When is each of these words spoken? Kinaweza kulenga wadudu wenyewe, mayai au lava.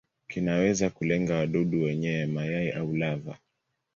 Kinaweza 0.27 0.89
kulenga 0.89 1.35
wadudu 1.35 1.83
wenyewe, 1.83 2.25
mayai 2.25 2.69
au 2.71 2.95
lava. 2.95 3.37